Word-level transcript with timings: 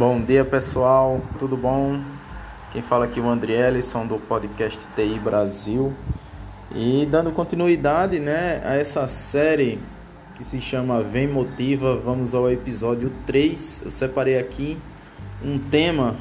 Bom 0.00 0.18
dia 0.18 0.46
pessoal, 0.46 1.20
tudo 1.38 1.58
bom? 1.58 2.00
Quem 2.72 2.80
fala 2.80 3.04
aqui 3.04 3.20
é 3.20 3.22
o 3.22 3.28
André 3.28 3.52
Ellison 3.52 4.06
do 4.06 4.16
podcast 4.16 4.80
TI 4.96 5.18
Brasil 5.18 5.92
e 6.74 7.04
dando 7.04 7.30
continuidade 7.30 8.18
né, 8.18 8.62
a 8.64 8.76
essa 8.76 9.06
série 9.06 9.78
que 10.36 10.42
se 10.42 10.58
chama 10.58 11.02
Vem 11.02 11.26
Motiva, 11.26 11.96
vamos 11.96 12.34
ao 12.34 12.50
episódio 12.50 13.12
3. 13.26 13.82
Eu 13.84 13.90
separei 13.90 14.38
aqui 14.38 14.78
um 15.44 15.58
tema, 15.58 16.16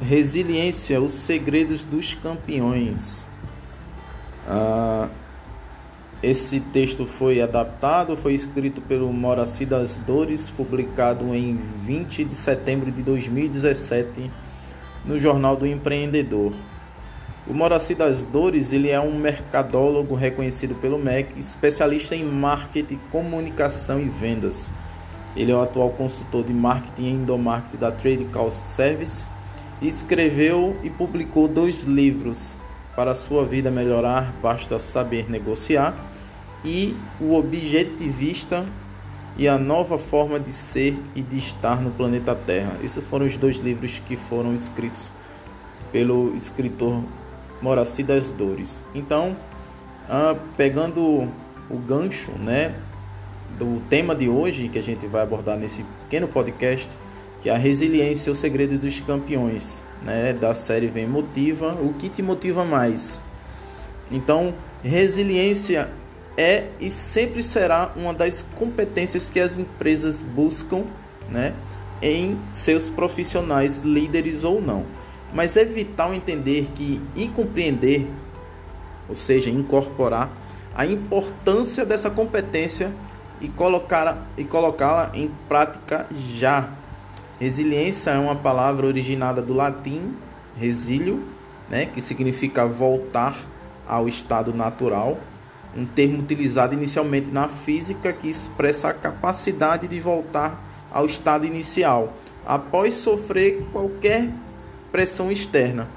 resiliência, 0.00 1.00
os 1.00 1.12
segredos 1.12 1.84
dos 1.84 2.14
campeões. 2.14 3.28
Ah, 4.48 5.08
esse 6.22 6.60
texto 6.60 7.04
foi 7.04 7.40
adaptado, 7.40 8.16
foi 8.16 8.32
escrito 8.32 8.80
pelo 8.80 9.12
Moraci 9.12 9.66
das 9.66 9.96
Dores, 9.96 10.48
publicado 10.48 11.34
em 11.34 11.58
20 11.84 12.22
de 12.22 12.36
setembro 12.36 12.92
de 12.92 13.02
2017 13.02 14.30
no 15.04 15.18
Jornal 15.18 15.56
do 15.56 15.66
Empreendedor. 15.66 16.52
O 17.44 17.52
Moraci 17.52 17.96
das 17.96 18.24
Dores 18.24 18.72
ele 18.72 18.88
é 18.88 19.00
um 19.00 19.18
mercadólogo 19.18 20.14
reconhecido 20.14 20.76
pelo 20.76 20.96
MEC, 20.96 21.36
especialista 21.36 22.14
em 22.14 22.24
marketing, 22.24 23.00
comunicação 23.10 24.00
e 24.00 24.08
vendas. 24.08 24.72
Ele 25.34 25.50
é 25.50 25.54
o 25.56 25.60
atual 25.60 25.90
consultor 25.90 26.44
de 26.44 26.54
marketing 26.54 27.02
e 27.02 27.10
endomarketing 27.10 27.78
da 27.78 27.90
Trade 27.90 28.26
Cost 28.26 28.68
Service. 28.68 29.26
Escreveu 29.80 30.76
e 30.84 30.90
publicou 30.90 31.48
dois 31.48 31.82
livros. 31.82 32.56
Para 32.94 33.16
sua 33.16 33.44
vida 33.44 33.72
melhorar, 33.72 34.32
basta 34.40 34.78
saber 34.78 35.28
negociar 35.28 36.11
e 36.64 36.96
o 37.20 37.34
objetivista 37.34 38.66
e 39.36 39.48
a 39.48 39.58
nova 39.58 39.98
forma 39.98 40.38
de 40.38 40.52
ser 40.52 40.96
e 41.14 41.22
de 41.22 41.38
estar 41.38 41.80
no 41.80 41.90
planeta 41.90 42.34
Terra. 42.34 42.76
Esses 42.82 43.02
foram 43.04 43.26
os 43.26 43.36
dois 43.36 43.58
livros 43.58 44.00
que 44.04 44.16
foram 44.16 44.54
escritos 44.54 45.10
pelo 45.90 46.34
escritor 46.34 47.02
Moraci 47.60 48.02
das 48.02 48.30
Dores. 48.30 48.84
Então, 48.94 49.36
ah, 50.08 50.36
pegando 50.56 51.28
o 51.70 51.78
gancho, 51.78 52.32
né, 52.32 52.74
do 53.58 53.80
tema 53.88 54.14
de 54.14 54.28
hoje 54.28 54.68
que 54.68 54.78
a 54.78 54.82
gente 54.82 55.06
vai 55.06 55.22
abordar 55.22 55.56
nesse 55.56 55.84
pequeno 56.04 56.28
podcast, 56.28 56.96
que 57.40 57.48
é 57.48 57.54
a 57.54 57.58
resiliência 57.58 58.30
e 58.30 58.32
os 58.32 58.38
segredos 58.38 58.78
dos 58.78 59.00
campeões, 59.00 59.84
né, 60.02 60.32
da 60.32 60.54
série 60.54 60.86
Vem 60.86 61.06
Motiva, 61.06 61.72
o 61.80 61.92
que 61.94 62.08
te 62.08 62.22
motiva 62.22 62.64
mais? 62.64 63.22
Então, 64.10 64.54
resiliência 64.82 65.88
é 66.36 66.68
e 66.80 66.90
sempre 66.90 67.42
será 67.42 67.92
uma 67.96 68.14
das 68.14 68.44
competências 68.56 69.28
que 69.28 69.40
as 69.40 69.58
empresas 69.58 70.22
buscam 70.22 70.84
né, 71.28 71.54
em 72.00 72.38
seus 72.52 72.88
profissionais, 72.88 73.78
líderes 73.78 74.44
ou 74.44 74.60
não. 74.60 74.86
Mas 75.32 75.56
é 75.56 75.64
vital 75.64 76.12
entender 76.12 76.68
que 76.74 77.00
e 77.16 77.28
compreender, 77.28 78.06
ou 79.08 79.14
seja, 79.14 79.50
incorporar 79.50 80.30
a 80.74 80.86
importância 80.86 81.84
dessa 81.84 82.10
competência 82.10 82.92
e 83.40 83.48
colocá-la 83.48 84.18
e 84.36 84.44
colocá-la 84.44 85.10
em 85.14 85.30
prática 85.48 86.06
já. 86.36 86.68
Resiliência 87.40 88.10
é 88.10 88.18
uma 88.18 88.36
palavra 88.36 88.86
originada 88.86 89.42
do 89.42 89.52
latim 89.52 90.14
resílio, 90.56 91.24
né, 91.68 91.86
que 91.86 92.00
significa 92.00 92.66
voltar 92.66 93.36
ao 93.86 94.06
estado 94.08 94.54
natural 94.54 95.18
um 95.76 95.84
termo 95.84 96.18
utilizado 96.18 96.74
inicialmente 96.74 97.30
na 97.30 97.48
física 97.48 98.12
que 98.12 98.28
expressa 98.28 98.88
a 98.88 98.94
capacidade 98.94 99.88
de 99.88 99.98
voltar 100.00 100.62
ao 100.90 101.06
estado 101.06 101.46
inicial 101.46 102.12
após 102.44 102.94
sofrer 102.94 103.66
qualquer 103.72 104.28
pressão 104.90 105.30
externa. 105.30 105.88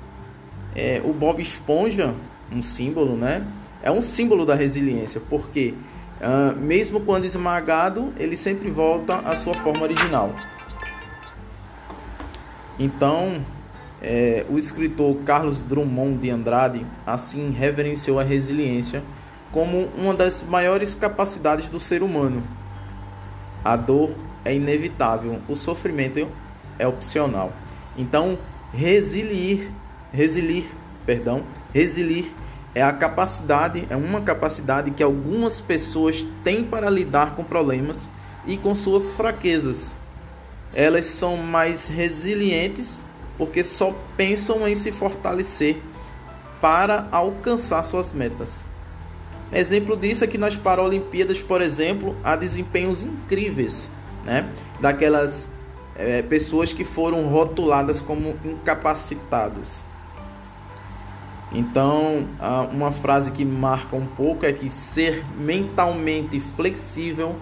É, 0.76 1.02
o 1.04 1.12
Bob 1.12 1.42
Esponja, 1.42 2.14
um 2.52 2.62
símbolo, 2.62 3.16
né? 3.16 3.46
É 3.82 3.92
um 3.92 4.02
símbolo 4.02 4.46
da 4.46 4.56
resiliência, 4.56 5.22
porque 5.30 5.74
uh, 6.22 6.56
mesmo 6.60 7.00
quando 7.02 7.26
esmagado, 7.26 8.14
ele 8.18 8.38
sempre 8.38 8.70
volta 8.70 9.18
à 9.18 9.36
sua 9.36 9.54
forma 9.54 9.84
original. 9.84 10.34
Então, 12.80 13.42
é, 14.02 14.46
o 14.50 14.58
escritor 14.58 15.16
Carlos 15.26 15.62
Drummond 15.62 16.18
de 16.20 16.30
Andrade 16.30 16.86
assim 17.06 17.52
reverenciou 17.52 18.20
a 18.20 18.24
resiliência 18.24 19.02
como 19.56 19.90
uma 19.98 20.14
das 20.14 20.44
maiores 20.44 20.94
capacidades 20.94 21.70
do 21.70 21.80
ser 21.80 22.04
humano. 22.04 22.44
A 23.64 23.78
dor 23.78 24.12
é 24.44 24.54
inevitável, 24.54 25.40
o 25.48 25.56
sofrimento 25.56 26.28
é 26.78 26.86
opcional. 26.86 27.54
Então, 27.98 28.38
resiliir, 28.74 29.72
resilir, 30.12 30.66
perdão, 31.06 31.42
resilir 31.74 32.26
é 32.76 32.84
a 32.84 32.92
capacidade, 32.92 33.88
é 33.90 33.96
uma 33.96 34.20
capacidade 34.20 34.92
que 34.92 35.02
algumas 35.02 35.62
pessoas 35.62 36.28
têm 36.44 36.62
para 36.62 36.90
lidar 36.90 37.34
com 37.34 37.42
problemas 37.46 38.10
e 38.46 38.58
com 38.58 38.76
suas 38.76 39.14
fraquezas. 39.14 39.96
Elas 40.74 41.06
são 41.06 41.38
mais 41.38 41.88
resilientes 41.88 43.02
porque 43.38 43.64
só 43.64 43.96
pensam 44.18 44.68
em 44.68 44.76
se 44.76 44.92
fortalecer 44.92 45.82
para 46.60 47.08
alcançar 47.10 47.84
suas 47.84 48.12
metas. 48.12 48.66
Exemplo 49.54 49.96
disso 49.96 50.24
é 50.24 50.28
que 50.28 50.38
nas 50.38 50.56
Paralimpíadas, 50.58 51.42
por 51.42 51.62
exemplo, 51.62 52.16
há 52.24 52.36
desempenhos 52.36 53.02
incríveis, 53.02 53.90
né? 54.26 54.50
Daquelas 54.80 55.48
é, 55.96 56.22
pessoas 56.22 56.74
que 56.74 56.84
foram 56.84 57.28
rotuladas 57.28 58.02
como 58.02 58.36
incapacitados. 58.44 59.84
Então, 61.52 62.28
uma 62.72 62.92
frase 62.92 63.32
que 63.32 63.46
marca 63.46 63.96
um 63.96 64.06
pouco 64.06 64.46
é 64.46 64.52
que 64.52 64.70
ser 64.70 65.24
mentalmente 65.38 66.40
flexível 66.40 67.36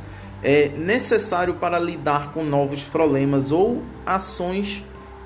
é 0.43 0.67
necessário 0.67 1.55
para 1.55 1.79
lidar 1.79 2.31
com 2.31 2.43
novos 2.43 2.83
problemas 2.83 3.51
ou 3.51 3.81
ações 4.05 4.83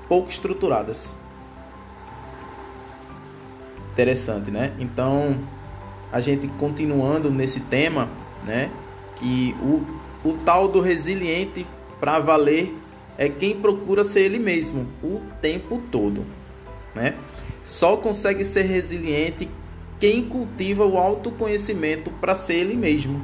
pouco 0.08 0.30
estruturadas. 0.30 1.14
Interessante, 3.92 4.50
né? 4.50 4.72
Então, 4.78 5.36
a 6.12 6.20
gente 6.20 6.48
continuando 6.58 7.30
nesse 7.30 7.60
tema, 7.60 8.08
né? 8.44 8.70
Que 9.16 9.54
o, 9.60 9.84
o 10.28 10.32
tal 10.44 10.68
do 10.68 10.80
resiliente 10.80 11.66
para 12.00 12.18
valer 12.18 12.74
é 13.16 13.28
quem 13.28 13.56
procura 13.56 14.04
ser 14.04 14.20
ele 14.20 14.38
mesmo 14.38 14.86
o 15.02 15.20
tempo 15.42 15.82
todo, 15.90 16.24
né? 16.94 17.14
Só 17.64 17.96
consegue 17.96 18.44
ser 18.44 18.62
resiliente 18.62 19.48
quem 19.98 20.24
cultiva 20.24 20.86
o 20.86 20.96
autoconhecimento 20.96 22.10
para 22.12 22.34
ser 22.34 22.54
ele 22.54 22.76
mesmo. 22.76 23.20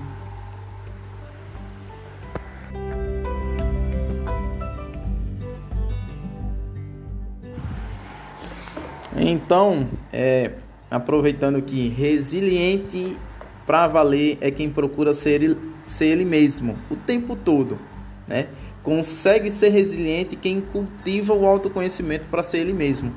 Então, 9.16 9.88
é, 10.12 10.50
aproveitando 10.90 11.60
que 11.62 11.88
resiliente 11.88 13.18
para 13.66 13.86
valer 13.86 14.38
é 14.40 14.50
quem 14.50 14.70
procura 14.70 15.14
ser, 15.14 15.56
ser 15.86 16.06
ele 16.06 16.24
mesmo 16.24 16.78
o 16.90 16.96
tempo 16.96 17.34
todo, 17.34 17.78
né? 18.26 18.48
Consegue 18.82 19.50
ser 19.50 19.70
resiliente 19.70 20.36
quem 20.36 20.60
cultiva 20.60 21.32
o 21.32 21.46
autoconhecimento 21.46 22.26
para 22.30 22.42
ser 22.42 22.58
ele 22.58 22.74
mesmo. 22.74 23.12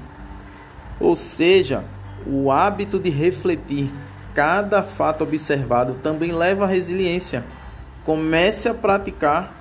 Ou 1.00 1.16
seja, 1.16 1.84
o 2.26 2.50
hábito 2.52 2.98
de 3.00 3.10
refletir 3.10 3.92
cada 4.34 4.82
fato 4.82 5.24
observado 5.24 5.96
também 5.96 6.32
leva 6.32 6.64
à 6.64 6.68
resiliência. 6.68 7.44
Comece 8.06 8.70
a 8.70 8.74
praticar. 8.74 9.54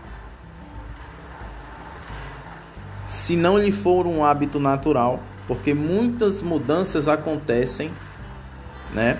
Se 3.06 3.36
não 3.36 3.58
lhe 3.58 3.72
for 3.72 4.06
um 4.06 4.24
hábito 4.24 4.60
natural, 4.60 5.20
porque 5.46 5.74
muitas 5.74 6.42
mudanças 6.42 7.08
acontecem 7.08 7.90
né? 8.92 9.18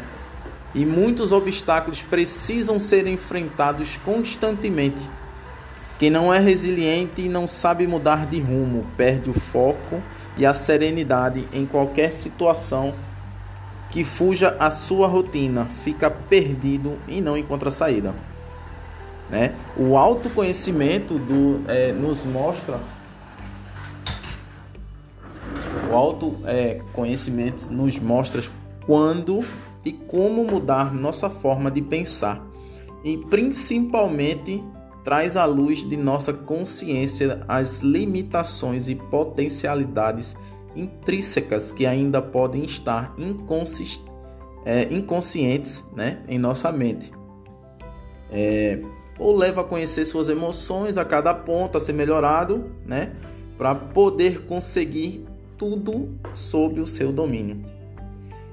E 0.75 0.85
muitos 0.85 1.33
obstáculos 1.33 2.03
precisam 2.03 2.79
ser 2.79 3.07
enfrentados 3.07 3.97
constantemente. 3.99 5.01
Quem 5.99 6.11
não 6.11 6.33
é 6.33 6.39
resiliente 6.39 7.23
e 7.23 7.29
não 7.29 7.47
sabe 7.47 7.87
mudar 7.87 8.27
de 8.27 8.39
rumo, 8.41 8.85
perde 8.97 9.31
o 9.31 9.35
foco 9.35 10.03
e 10.37 10.45
a 10.45 10.53
serenidade 10.53 11.49
em 11.53 11.65
qualquer 11.65 12.13
situação 12.13 12.93
que 13.91 14.05
fuja 14.05 14.55
à 14.59 14.71
sua 14.71 15.07
rotina, 15.07 15.65
fica 15.65 16.11
perdido 16.11 16.99
e 17.09 17.23
não 17.23 17.39
encontra 17.39 17.71
saída. 17.71 18.15
Né? 19.31 19.55
O 19.77 19.97
autoconhecimento 19.97 21.19
do, 21.19 21.63
é, 21.67 21.93
nos 21.93 22.25
mostra 22.25 22.79
o 25.97 25.99
autoconhecimento 25.99 27.69
é, 27.69 27.73
nos 27.73 27.99
mostra 27.99 28.43
quando 28.85 29.43
e 29.85 29.93
como 29.93 30.45
mudar 30.45 30.95
nossa 30.95 31.31
forma 31.31 31.71
de 31.71 31.81
pensar 31.81 32.45
e 33.03 33.17
principalmente 33.17 34.63
traz 35.05 35.37
à 35.37 35.45
luz 35.45 35.89
de 35.89 35.97
nossa 35.97 36.33
consciência 36.33 37.45
as 37.49 37.79
limitações 37.79 38.89
e 38.89 38.95
potencialidades 38.95 40.37
intrínsecas 40.75 41.71
que 41.71 41.87
ainda 41.87 42.21
podem 42.21 42.65
estar 42.65 43.15
é, 44.65 44.93
inconscientes 44.93 45.85
né, 45.95 46.19
em 46.29 46.39
nossa 46.39 46.71
mente. 46.73 47.13
É, 48.31 48.81
ou 49.19 49.35
leva 49.35 49.61
a 49.63 49.65
conhecer 49.65 50.05
suas 50.05 50.29
emoções 50.29 50.99
a 50.99 51.05
cada 51.05 51.33
ponto 51.33 51.79
a 51.79 51.81
ser 51.81 51.93
melhorado, 51.93 52.73
né, 52.85 53.13
para 53.57 53.75
poder 53.75 54.45
conseguir 54.47 55.25
tudo 55.57 56.19
sob 56.35 56.81
o 56.81 56.87
seu 56.87 57.13
domínio. 57.13 57.65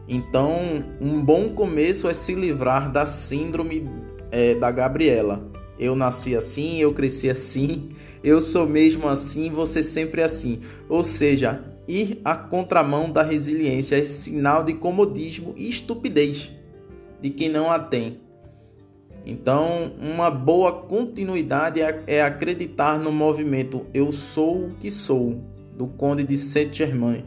Então, 0.08 0.84
um 1.00 1.24
bom 1.24 1.50
começo 1.50 2.10
é 2.10 2.14
se 2.14 2.34
livrar 2.34 2.92
da 2.92 3.06
síndrome 3.06 3.90
é, 4.32 4.56
da 4.56 4.70
Gabriela. 4.72 5.50
Eu 5.80 5.96
nasci 5.96 6.36
assim, 6.36 6.78
eu 6.80 6.94
cresci 6.94 7.30
assim, 7.30 7.92
eu 8.24 8.42
sou 8.42 8.68
mesmo 8.68 9.08
assim, 9.08 9.50
você 9.50 9.82
sempre 9.82 10.22
é 10.22 10.26
assim. 10.26 10.60
Ou 10.90 11.04
seja, 11.04 11.64
ir 11.88 12.22
à 12.24 12.36
contramão 12.36 13.10
da 13.10 13.24
resiliência 13.24 13.96
é 13.96 14.04
sinal 14.04 14.64
de 14.64 14.74
comodismo 14.74 15.54
e 15.58 15.70
estupidez 15.70 16.52
de 17.22 17.30
quem 17.30 17.50
não 17.50 17.72
a 17.72 17.80
tem. 17.80 18.20
Então, 19.26 19.94
uma 20.02 20.30
boa 20.30 20.74
continuidade 20.84 21.82
é, 21.82 22.04
é 22.08 22.22
acreditar 22.22 23.00
no 23.00 23.10
movimento 23.10 23.86
Eu 23.94 24.12
Sou 24.12 24.66
o 24.66 24.74
que 24.76 24.92
Sou, 24.92 25.42
do 25.75 25.88
Conde 25.88 26.24
de 26.24 26.38
Saint-Germain, 26.38 27.24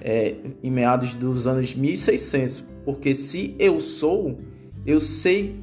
é, 0.00 0.36
em 0.62 0.70
meados 0.70 1.14
dos 1.14 1.46
anos 1.46 1.74
1600. 1.74 2.64
Porque 2.84 3.14
se 3.14 3.54
eu 3.58 3.80
sou, 3.80 4.38
eu 4.86 5.00
sei 5.00 5.60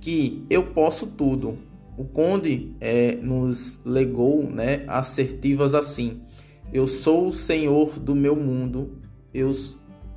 que 0.00 0.44
eu 0.50 0.64
posso 0.64 1.06
tudo. 1.06 1.58
O 1.96 2.04
Conde 2.04 2.74
é, 2.80 3.16
nos 3.16 3.80
legou 3.84 4.42
né, 4.50 4.84
assertivas 4.86 5.74
assim: 5.74 6.22
Eu 6.72 6.86
sou 6.86 7.28
o 7.28 7.32
senhor 7.32 7.98
do 7.98 8.14
meu 8.14 8.36
mundo, 8.36 8.98
eu 9.32 9.54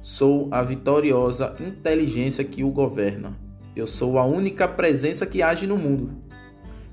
sou 0.02 0.48
a 0.52 0.62
vitoriosa 0.64 1.56
inteligência 1.60 2.44
que 2.44 2.64
o 2.64 2.72
governa. 2.72 3.38
Eu 3.76 3.88
sou 3.88 4.18
a 4.18 4.26
única 4.26 4.68
presença 4.68 5.26
que 5.26 5.42
age 5.42 5.66
no 5.66 5.78
mundo. 5.78 6.12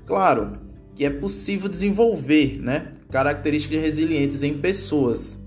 Claro 0.05 0.66
que 0.97 1.05
é 1.05 1.09
possível 1.09 1.69
desenvolver 1.69 2.59
né, 2.59 2.93
características 3.11 3.79
resilientes 3.79 4.43
em 4.43 4.57
pessoas. 4.57 5.39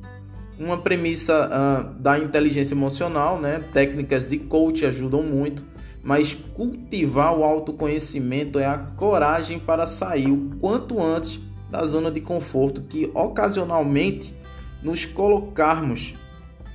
Uma 0.59 0.79
premissa 0.79 1.49
uh, 1.49 2.01
da 2.01 2.19
inteligência 2.19 2.75
emocional, 2.75 3.41
né, 3.41 3.63
técnicas 3.73 4.29
de 4.29 4.39
coach 4.39 4.87
ajudam 4.87 5.23
muito, 5.23 5.65
mas 6.03 6.35
cultivar 6.55 7.37
o 7.37 7.43
autoconhecimento 7.43 8.59
é 8.59 8.67
a 8.67 8.79
coragem 8.79 9.59
para 9.59 9.87
sair 9.87 10.31
o 10.31 10.57
quanto 10.61 11.03
antes 11.03 11.41
da 11.71 11.85
zona 11.85 12.11
de 12.11 12.21
conforto 12.21 12.83
que 12.83 13.11
ocasionalmente 13.13 14.35
nos 14.83 15.05
colocarmos 15.05 16.15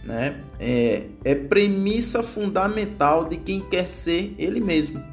né? 0.05 0.35
É, 0.59 1.03
é 1.23 1.35
premissa 1.35 2.21
fundamental 2.21 3.25
de 3.25 3.37
quem 3.37 3.59
quer 3.59 3.87
ser 3.87 4.35
ele 4.37 4.61
mesmo. 4.61 5.03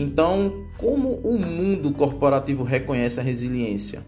Então, 0.00 0.64
como 0.78 1.14
o 1.24 1.36
mundo 1.36 1.90
corporativo 1.90 2.62
reconhece 2.62 3.18
a 3.18 3.22
resiliência? 3.22 4.00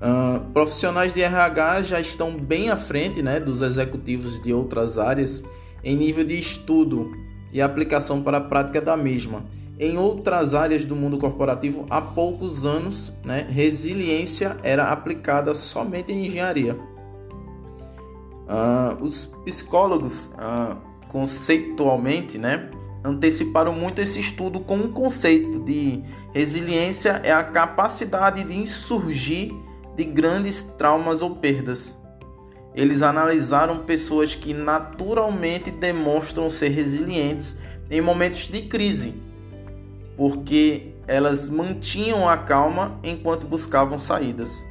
Uh, 0.00 0.40
profissionais 0.52 1.12
de 1.12 1.20
RH 1.20 1.82
já 1.82 2.00
estão 2.00 2.34
bem 2.34 2.70
à 2.70 2.76
frente 2.76 3.22
né, 3.22 3.38
dos 3.38 3.60
executivos 3.60 4.42
de 4.42 4.54
outras 4.54 4.96
áreas 4.96 5.44
em 5.84 5.94
nível 5.94 6.24
de 6.24 6.34
estudo 6.34 7.12
e 7.52 7.60
aplicação 7.60 8.22
para 8.22 8.38
a 8.38 8.40
prática 8.40 8.80
da 8.80 8.96
mesma. 8.96 9.44
Em 9.78 9.98
outras 9.98 10.54
áreas 10.54 10.86
do 10.86 10.96
mundo 10.96 11.18
corporativo, 11.18 11.84
há 11.90 12.00
poucos 12.00 12.64
anos, 12.64 13.12
né, 13.22 13.46
resiliência 13.50 14.56
era 14.62 14.90
aplicada 14.90 15.54
somente 15.54 16.10
em 16.10 16.24
engenharia. 16.24 16.74
Uh, 18.48 19.04
os 19.04 19.26
psicólogos, 19.44 20.24
uh, 20.36 20.74
conceitualmente, 21.08 22.38
né, 22.38 22.70
anteciparam 23.04 23.72
muito 23.72 24.00
esse 24.00 24.20
estudo 24.20 24.60
com 24.60 24.76
um 24.76 24.92
conceito 24.92 25.60
de 25.60 26.02
resiliência 26.34 27.20
é 27.22 27.32
a 27.32 27.44
capacidade 27.44 28.44
de 28.44 28.54
insurgir 28.54 29.52
de 29.94 30.04
grandes 30.04 30.62
traumas 30.76 31.22
ou 31.22 31.36
perdas. 31.36 31.96
Eles 32.74 33.00
analisaram 33.00 33.78
pessoas 33.78 34.34
que 34.34 34.52
naturalmente 34.52 35.70
demonstram 35.70 36.50
ser 36.50 36.68
resilientes 36.68 37.56
em 37.90 38.00
momentos 38.00 38.48
de 38.48 38.62
crise, 38.62 39.14
porque 40.16 40.92
elas 41.06 41.48
mantinham 41.48 42.28
a 42.28 42.36
calma 42.36 42.98
enquanto 43.02 43.46
buscavam 43.46 43.98
saídas. 43.98 44.62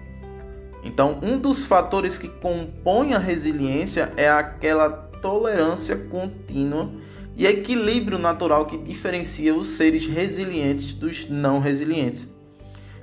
Então, 0.84 1.18
um 1.24 1.40
dos 1.40 1.66
fatores 1.66 2.16
que 2.16 2.28
compõe 2.28 3.16
a 3.16 3.18
resiliência 3.18 4.12
é 4.16 4.30
aquela 4.30 4.90
tolerância 5.20 5.96
contínua 5.96 6.92
e 7.38 7.46
equilíbrio 7.46 8.18
natural 8.18 8.66
que 8.66 8.78
diferencia 8.78 9.54
os 9.54 9.70
seres 9.70 10.06
resilientes 10.06 10.94
dos 10.94 11.30
não 11.30 11.60
resilientes. 11.60 12.28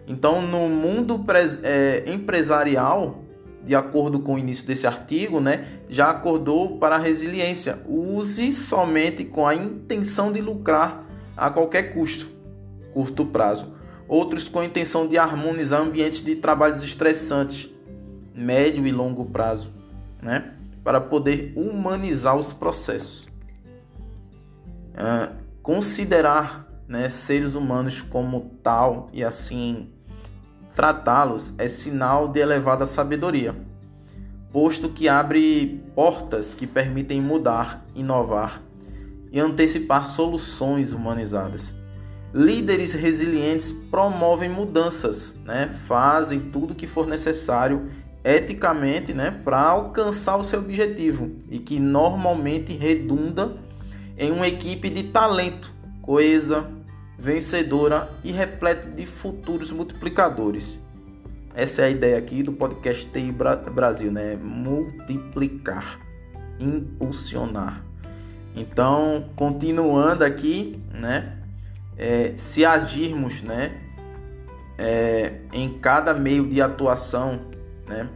Então, 0.06 0.43
no 0.43 0.69
mundo 0.69 1.25
é, 1.62 2.02
empresarial, 2.06 3.23
de 3.64 3.75
acordo 3.75 4.20
com 4.20 4.34
o 4.34 4.38
início 4.38 4.67
desse 4.67 4.87
artigo, 4.87 5.40
né, 5.40 5.67
já 5.88 6.11
acordou 6.11 6.79
para 6.79 6.96
a 6.96 6.99
resiliência. 6.99 7.79
Use 7.87 8.52
somente 8.52 9.25
com 9.25 9.46
a 9.46 9.55
intenção 9.55 10.32
de 10.32 10.40
lucrar 10.40 11.06
a 11.37 11.50
qualquer 11.50 11.94
custo, 11.94 12.29
curto 12.93 13.25
prazo. 13.26 13.75
Outros 14.08 14.49
com 14.49 14.61
a 14.61 14.64
intenção 14.64 15.06
de 15.06 15.17
harmonizar 15.17 15.81
ambientes 15.81 16.23
de 16.25 16.37
trabalhos 16.37 16.82
estressantes, 16.82 17.70
médio 18.34 18.87
e 18.87 18.93
longo 18.93 19.25
prazo, 19.26 19.70
né? 20.20 20.55
para 20.82 21.00
poder 21.00 21.52
humanizar 21.55 22.37
os 22.37 22.52
processos. 22.52 23.31
Uh, 24.93 25.35
considerar 25.62 26.69
né, 26.87 27.09
seres 27.09 27.55
humanos 27.55 28.03
como 28.03 28.53
tal 28.62 29.09
e 29.12 29.25
assim 29.25 29.89
tratá-los 30.75 31.55
é 31.59 31.69
sinal 31.69 32.29
de 32.29 32.41
elevada 32.41 32.87
sabedoria, 32.87 33.55
posto 34.53 34.89
que 34.89 35.09
abre 35.09 35.83
portas 35.94 36.55
que 36.55 36.67
permitem 36.67 37.21
mudar, 37.21 37.85
inovar 37.94 38.62
e 39.31 39.41
antecipar 39.41 40.06
soluções 40.06 40.93
humanizadas. 40.93 41.73
Líderes 42.34 42.93
resilientes 42.93 43.72
promovem 43.91 44.49
mudanças, 44.49 45.34
né? 45.44 45.69
fazem 45.69 46.41
tudo 46.41 46.72
o 46.72 46.75
que 46.75 46.87
for 46.87 47.06
necessário 47.06 47.91
eticamente 48.25 49.13
né, 49.13 49.31
para 49.31 49.61
alcançar 49.61 50.37
o 50.37 50.44
seu 50.44 50.61
objetivo 50.61 51.32
e 51.51 51.58
que 51.58 51.79
normalmente 51.81 52.72
redunda 52.75 53.56
em 54.16 54.31
uma 54.31 54.46
equipe 54.46 54.90
de 54.90 55.04
talento, 55.04 55.72
coesa, 56.00 56.70
vencedora 57.19 58.10
e 58.24 58.32
repleta 58.32 58.88
de 58.88 59.06
futuros 59.06 59.70
multiplicadores. 59.70 60.81
Essa 61.54 61.82
é 61.82 61.84
a 61.86 61.90
ideia 61.90 62.19
aqui 62.19 62.42
do 62.42 62.52
podcast 62.52 63.08
TI 63.08 63.32
Brasil, 63.32 64.10
né? 64.10 64.36
Multiplicar, 64.36 66.00
impulsionar. 66.58 67.84
Então, 68.56 69.31
continuando 69.36 70.24
aqui, 70.24 70.82
né? 70.92 71.38
É, 71.96 72.32
se 72.34 72.64
agirmos, 72.64 73.42
né? 73.42 73.78
É, 74.78 75.34
em 75.52 75.78
cada 75.78 76.14
meio 76.14 76.48
de 76.48 76.60
atuação 76.60 77.52
né? 77.92 78.08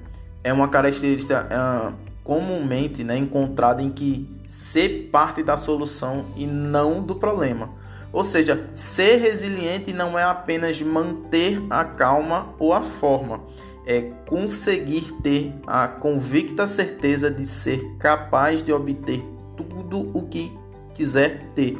É 0.42 0.52
uma 0.52 0.68
característica 0.68 1.46
é, 1.50 1.92
comumente 2.22 3.04
né, 3.04 3.16
encontrada 3.16 3.82
em 3.82 3.90
que 3.90 4.35
ser 4.48 5.08
parte 5.10 5.42
da 5.42 5.56
solução 5.56 6.26
e 6.36 6.46
não 6.46 7.02
do 7.02 7.14
problema. 7.14 7.70
Ou 8.12 8.24
seja, 8.24 8.70
ser 8.74 9.16
resiliente 9.16 9.92
não 9.92 10.18
é 10.18 10.22
apenas 10.22 10.80
manter 10.80 11.62
a 11.68 11.84
calma 11.84 12.54
ou 12.58 12.72
a 12.72 12.80
forma, 12.80 13.42
é 13.84 14.00
conseguir 14.26 15.12
ter 15.22 15.52
a 15.66 15.86
convicta 15.86 16.66
certeza 16.66 17.30
de 17.30 17.46
ser 17.46 17.96
capaz 17.98 18.62
de 18.62 18.72
obter 18.72 19.22
tudo 19.56 20.10
o 20.16 20.26
que 20.28 20.56
quiser 20.94 21.50
ter. 21.54 21.78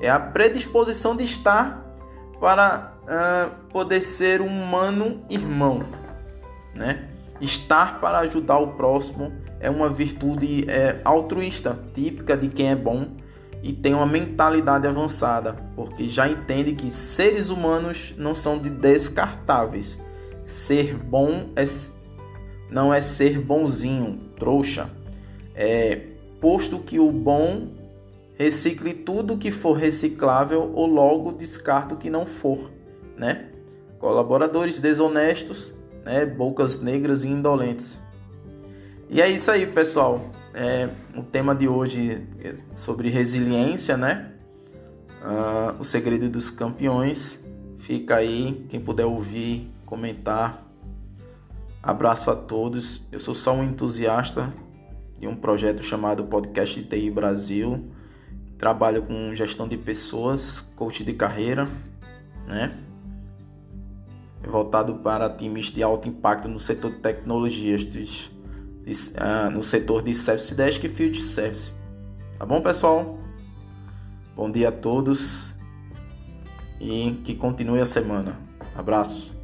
É 0.00 0.10
a 0.10 0.20
predisposição 0.20 1.16
de 1.16 1.24
estar 1.24 1.82
para 2.40 2.94
uh, 3.04 3.68
poder 3.68 4.00
ser 4.00 4.40
um 4.40 4.62
humano 4.62 5.24
irmão, 5.30 5.84
né? 6.74 7.08
Estar 7.40 8.00
para 8.00 8.18
ajudar 8.20 8.58
o 8.58 8.72
próximo 8.72 9.32
é 9.62 9.70
uma 9.70 9.88
virtude 9.88 10.68
é, 10.68 11.00
altruísta, 11.04 11.78
típica 11.94 12.36
de 12.36 12.48
quem 12.48 12.70
é 12.70 12.74
bom 12.74 13.06
e 13.62 13.72
tem 13.72 13.94
uma 13.94 14.04
mentalidade 14.04 14.88
avançada, 14.88 15.54
porque 15.76 16.08
já 16.08 16.28
entende 16.28 16.74
que 16.74 16.90
seres 16.90 17.48
humanos 17.48 18.12
não 18.18 18.34
são 18.34 18.58
de 18.58 18.68
descartáveis. 18.68 19.96
Ser 20.44 20.96
bom 20.96 21.50
é, 21.54 21.64
não 22.68 22.92
é 22.92 23.00
ser 23.00 23.38
bonzinho, 23.38 24.18
trouxa. 24.36 24.90
É, 25.54 26.08
posto 26.40 26.80
que 26.80 26.98
o 26.98 27.12
bom 27.12 27.68
recicle 28.34 28.92
tudo 28.92 29.38
que 29.38 29.52
for 29.52 29.74
reciclável 29.74 30.72
ou 30.74 30.86
logo 30.86 31.30
descarto 31.30 31.94
o 31.94 31.98
que 31.98 32.10
não 32.10 32.26
for, 32.26 32.68
né? 33.16 33.46
Colaboradores 34.00 34.80
desonestos, 34.80 35.72
né? 36.04 36.26
Bocas 36.26 36.80
negras 36.80 37.22
e 37.22 37.28
indolentes. 37.28 38.00
E 39.12 39.20
é 39.20 39.28
isso 39.28 39.50
aí, 39.50 39.66
pessoal. 39.66 40.30
É, 40.54 40.88
o 41.14 41.22
tema 41.22 41.54
de 41.54 41.68
hoje 41.68 42.26
é 42.42 42.54
sobre 42.74 43.10
resiliência, 43.10 43.94
né? 43.94 44.32
Uh, 45.22 45.78
o 45.78 45.84
segredo 45.84 46.30
dos 46.30 46.50
campeões. 46.50 47.38
Fica 47.76 48.16
aí, 48.16 48.64
quem 48.70 48.80
puder 48.80 49.04
ouvir, 49.04 49.70
comentar. 49.84 50.66
Abraço 51.82 52.30
a 52.30 52.34
todos. 52.34 53.02
Eu 53.12 53.20
sou 53.20 53.34
só 53.34 53.52
um 53.52 53.62
entusiasta 53.62 54.50
de 55.20 55.28
um 55.28 55.36
projeto 55.36 55.82
chamado 55.82 56.24
Podcast 56.24 56.82
TI 56.82 57.10
Brasil. 57.10 57.92
Trabalho 58.56 59.02
com 59.02 59.34
gestão 59.34 59.68
de 59.68 59.76
pessoas, 59.76 60.60
coach 60.74 61.04
de 61.04 61.12
carreira, 61.12 61.68
né? 62.46 62.78
Voltado 64.42 64.94
para 65.00 65.28
times 65.28 65.66
de 65.66 65.82
alto 65.82 66.08
impacto 66.08 66.48
no 66.48 66.58
setor 66.58 66.92
de 66.92 67.00
tecnologias, 67.00 67.84
de, 68.84 68.92
uh, 68.92 69.50
no 69.50 69.62
setor 69.62 70.02
de 70.02 70.14
Service 70.14 70.54
Desk 70.54 70.84
e 70.84 70.88
Field 70.88 71.20
Service. 71.20 71.72
Tá 72.38 72.46
bom, 72.46 72.60
pessoal? 72.60 73.18
Bom 74.34 74.50
dia 74.50 74.70
a 74.70 74.72
todos 74.72 75.54
e 76.80 77.20
que 77.24 77.34
continue 77.34 77.80
a 77.80 77.86
semana. 77.86 78.36
Abraços. 78.74 79.41